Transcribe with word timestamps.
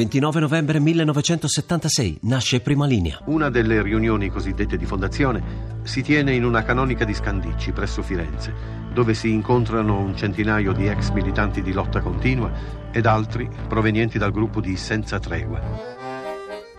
29 0.00 0.40
novembre 0.40 0.80
1976 0.80 2.20
nasce 2.22 2.60
Prima 2.60 2.86
Linea. 2.86 3.20
Una 3.26 3.50
delle 3.50 3.82
riunioni 3.82 4.30
cosiddette 4.30 4.78
di 4.78 4.86
fondazione 4.86 5.42
si 5.82 6.00
tiene 6.00 6.32
in 6.32 6.42
una 6.46 6.62
canonica 6.62 7.04
di 7.04 7.12
Scandicci 7.12 7.72
presso 7.72 8.00
Firenze, 8.00 8.50
dove 8.94 9.12
si 9.12 9.30
incontrano 9.30 9.98
un 9.98 10.16
centinaio 10.16 10.72
di 10.72 10.86
ex 10.86 11.10
militanti 11.10 11.60
di 11.60 11.72
lotta 11.72 12.00
continua 12.00 12.50
ed 12.90 13.04
altri 13.04 13.46
provenienti 13.68 14.16
dal 14.16 14.32
gruppo 14.32 14.62
di 14.62 14.74
Senza 14.74 15.20
Tregua. 15.20 16.09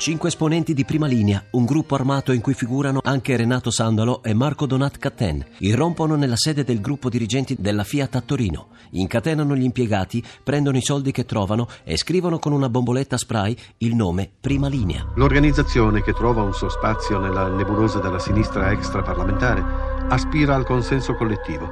Cinque 0.02 0.30
esponenti 0.30 0.74
di 0.74 0.84
prima 0.84 1.06
linea, 1.06 1.44
un 1.52 1.64
gruppo 1.64 1.94
armato 1.94 2.32
in 2.32 2.42
cui 2.42 2.56
figurano 2.56 3.02
anche 3.04 3.38
Renato 3.38 3.70
Sandalo 3.70 4.24
e 4.24 4.34
Marco 4.34 4.66
Donat 4.66 4.98
Catten, 4.98 5.46
irrompono 5.60 6.16
nella 6.16 6.38
sede 6.38 6.64
del 6.64 6.82
gruppo 6.82 7.08
dirigenti 7.08 7.56
della 7.60 7.84
Fiat 7.84 8.16
a 8.16 8.22
Torino, 8.22 8.70
incatenano 8.94 9.56
gli 9.56 9.62
impiegati, 9.62 10.24
prendono 10.44 10.78
i 10.78 10.82
soldi 10.82 11.12
che 11.12 11.26
trovano 11.26 11.68
e 11.84 11.98
scrivono 11.98 12.40
con 12.40 12.52
una 12.52 12.68
bomboletta 12.68 13.16
spray 13.16 13.56
il 13.78 13.94
nome 13.94 14.28
Prima 14.42 14.68
Linea. 14.68 15.06
L'organizzazione, 15.14 16.02
che 16.02 16.14
trova 16.14 16.42
un 16.42 16.54
suo 16.56 16.70
spazio 16.70 17.20
nella 17.20 17.48
nebulosa 17.50 18.00
della 18.00 18.18
sinistra 18.18 18.72
extraparlamentare, 18.72 19.64
aspira 20.10 20.56
al 20.56 20.66
consenso 20.66 21.14
collettivo. 21.14 21.70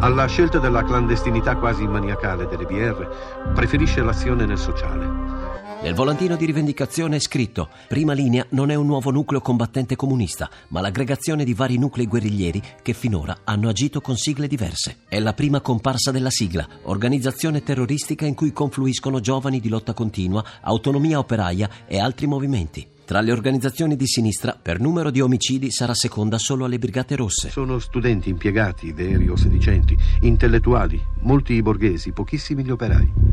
Alla 0.00 0.26
scelta 0.26 0.58
della 0.58 0.84
clandestinità 0.84 1.56
quasi 1.56 1.86
maniacale 1.86 2.46
delle 2.46 2.66
BR, 2.66 3.52
preferisce 3.54 4.02
l'azione 4.02 4.44
nel 4.44 4.58
sociale. 4.58 5.53
Nel 5.84 5.92
volantino 5.92 6.34
di 6.36 6.46
rivendicazione 6.46 7.16
è 7.16 7.18
scritto: 7.18 7.68
Prima 7.88 8.14
linea 8.14 8.46
non 8.52 8.70
è 8.70 8.74
un 8.74 8.86
nuovo 8.86 9.10
nucleo 9.10 9.42
combattente 9.42 9.96
comunista, 9.96 10.48
ma 10.68 10.80
l'aggregazione 10.80 11.44
di 11.44 11.52
vari 11.52 11.76
nuclei 11.76 12.06
guerriglieri 12.06 12.62
che 12.80 12.94
finora 12.94 13.40
hanno 13.44 13.68
agito 13.68 14.00
con 14.00 14.16
sigle 14.16 14.46
diverse. 14.46 15.00
È 15.06 15.20
la 15.20 15.34
prima 15.34 15.60
comparsa 15.60 16.10
della 16.10 16.30
sigla, 16.30 16.66
organizzazione 16.84 17.62
terroristica 17.62 18.24
in 18.24 18.32
cui 18.32 18.50
confluiscono 18.50 19.20
giovani 19.20 19.60
di 19.60 19.68
lotta 19.68 19.92
continua, 19.92 20.42
autonomia 20.62 21.18
operaia 21.18 21.68
e 21.86 22.00
altri 22.00 22.26
movimenti. 22.26 22.86
Tra 23.04 23.20
le 23.20 23.32
organizzazioni 23.32 23.94
di 23.94 24.06
sinistra, 24.06 24.58
per 24.60 24.80
numero 24.80 25.10
di 25.10 25.20
omicidi 25.20 25.70
sarà 25.70 25.92
seconda 25.92 26.38
solo 26.38 26.64
alle 26.64 26.78
Brigate 26.78 27.14
Rosse. 27.14 27.50
Sono 27.50 27.78
studenti 27.78 28.30
impiegati, 28.30 28.92
veri 28.92 29.28
o 29.28 29.36
sedicenti, 29.36 29.94
intellettuali, 30.22 30.98
molti 31.20 31.52
i 31.52 31.60
borghesi, 31.60 32.12
pochissimi 32.12 32.64
gli 32.64 32.70
operai. 32.70 33.23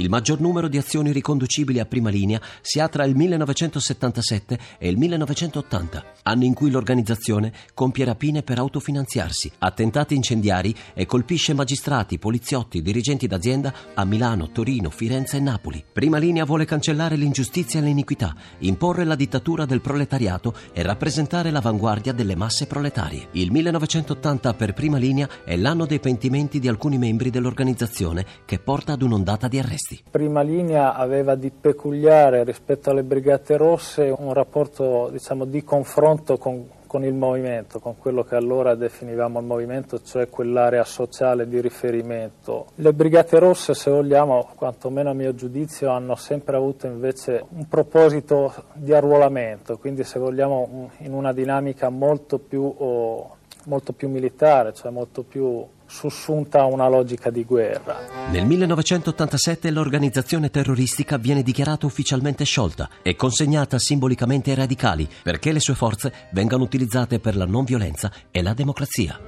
Il 0.00 0.08
maggior 0.08 0.40
numero 0.40 0.66
di 0.66 0.78
azioni 0.78 1.12
riconducibili 1.12 1.78
a 1.78 1.84
prima 1.84 2.08
linea 2.08 2.40
si 2.62 2.80
ha 2.80 2.88
tra 2.88 3.04
il 3.04 3.14
1977 3.14 4.58
e 4.78 4.88
il 4.88 4.96
1980, 4.96 6.04
anni 6.22 6.46
in 6.46 6.54
cui 6.54 6.70
l'organizzazione 6.70 7.52
compie 7.74 8.06
rapine 8.06 8.42
per 8.42 8.58
autofinanziarsi, 8.58 9.52
attentati 9.58 10.14
incendiari 10.14 10.74
e 10.94 11.04
colpisce 11.04 11.52
magistrati, 11.52 12.18
poliziotti, 12.18 12.80
dirigenti 12.80 13.26
d'azienda 13.26 13.74
a 13.92 14.06
Milano, 14.06 14.50
Torino, 14.50 14.88
Firenze 14.88 15.36
e 15.36 15.40
Napoli. 15.40 15.84
Prima 15.92 16.16
linea 16.16 16.46
vuole 16.46 16.64
cancellare 16.64 17.16
l'ingiustizia 17.16 17.80
e 17.80 17.82
l'iniquità, 17.82 18.34
imporre 18.60 19.04
la 19.04 19.14
dittatura 19.14 19.66
del 19.66 19.82
proletariato 19.82 20.54
e 20.72 20.80
rappresentare 20.80 21.50
l'avanguardia 21.50 22.14
delle 22.14 22.36
masse 22.36 22.66
proletarie. 22.66 23.28
Il 23.32 23.52
1980 23.52 24.54
per 24.54 24.72
prima 24.72 24.96
linea 24.96 25.28
è 25.44 25.58
l'anno 25.58 25.84
dei 25.84 26.00
pentimenti 26.00 26.58
di 26.58 26.68
alcuni 26.68 26.96
membri 26.96 27.28
dell'organizzazione 27.28 28.24
che 28.46 28.58
porta 28.58 28.94
ad 28.94 29.02
un'ondata 29.02 29.46
di 29.46 29.58
arresti 29.58 29.88
questi. 29.90 30.02
Prima 30.08 30.42
linea 30.42 30.94
aveva 30.94 31.34
di 31.34 31.50
peculiare 31.50 32.44
rispetto 32.44 32.90
alle 32.90 33.02
Brigate 33.02 33.56
Rosse 33.56 34.14
un 34.16 34.32
rapporto 34.32 35.08
diciamo, 35.10 35.44
di 35.44 35.64
confronto 35.64 36.38
con, 36.38 36.68
con 36.86 37.04
il 37.04 37.14
movimento, 37.14 37.80
con 37.80 37.98
quello 37.98 38.22
che 38.22 38.36
allora 38.36 38.74
definivamo 38.74 39.40
il 39.40 39.46
movimento, 39.46 40.00
cioè 40.02 40.28
quell'area 40.28 40.84
sociale 40.84 41.48
di 41.48 41.60
riferimento. 41.60 42.66
Le 42.76 42.92
Brigate 42.92 43.38
Rosse, 43.38 43.74
se 43.74 43.90
vogliamo, 43.90 44.50
quantomeno 44.54 45.10
a 45.10 45.14
mio 45.14 45.34
giudizio, 45.34 45.90
hanno 45.90 46.14
sempre 46.14 46.56
avuto 46.56 46.86
invece 46.86 47.44
un 47.50 47.66
proposito 47.66 48.52
di 48.74 48.92
arruolamento, 48.92 49.78
quindi 49.78 50.04
se 50.04 50.18
vogliamo 50.18 50.90
in 50.98 51.12
una 51.12 51.32
dinamica 51.32 51.88
molto 51.88 52.38
più, 52.38 52.62
oh, 52.62 53.36
molto 53.66 53.92
più 53.92 54.08
militare, 54.08 54.72
cioè 54.74 54.90
molto 54.90 55.22
più 55.22 55.64
sussunta 55.86 56.60
a 56.60 56.66
una 56.66 56.88
logica 56.88 57.30
di 57.30 57.44
guerra. 57.44 57.96
Nel 58.30 58.46
1987 58.46 59.70
l'organizzazione 59.70 60.50
terroristica 60.50 61.18
viene 61.18 61.42
dichiarata 61.42 61.86
ufficialmente 61.86 62.44
sciolta 62.44 62.88
e 63.02 63.16
consegnata 63.16 63.78
simbolicamente 63.78 64.50
ai 64.50 64.56
radicali 64.56 65.08
perché 65.22 65.52
le 65.52 65.60
sue 65.60 65.74
forze 65.74 66.12
vengano 66.32 66.62
utilizzate 66.62 67.18
per 67.18 67.36
la 67.36 67.46
non 67.46 67.64
violenza 67.64 68.12
e 68.30 68.42
la 68.42 68.54
democrazia. 68.54 69.18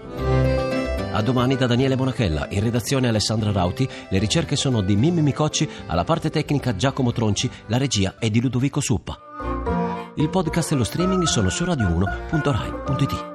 A 1.15 1.21
domani 1.21 1.57
da 1.57 1.67
Daniele 1.67 1.95
Bonachella, 1.95 2.47
in 2.51 2.63
redazione 2.63 3.07
Alessandra 3.07 3.53
Rauti, 3.53 3.87
le 4.09 4.19
ricerche 4.19 4.57
sono 4.57 4.81
di 4.81 4.97
Mimmi 4.97 5.21
Micocci, 5.21 5.69
alla 5.87 6.05
parte 6.05 6.31
tecnica 6.31 6.75
Giacomo 6.75 7.13
Tronci, 7.13 7.51
la 7.67 7.77
regia 7.77 8.15
è 8.19 8.31
di 8.31 8.41
Ludovico 8.41 8.81
Suppa. 8.81 9.19
Il 10.15 10.31
podcast 10.31 10.73
e 10.73 10.77
lo 10.77 10.85
streaming 10.85 11.25
sono 11.25 11.51
su 11.51 11.65
radio1.rai.it. 11.65 13.32